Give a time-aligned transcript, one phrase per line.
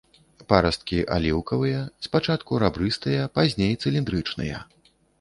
[0.53, 4.69] Парасткі аліўкавыя, спачатку рабрыстыя, пазней цыліндрычныя.